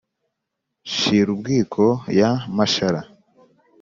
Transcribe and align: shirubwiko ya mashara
shirubwiko 0.95 1.83
ya 2.19 2.29
mashara 2.55 3.01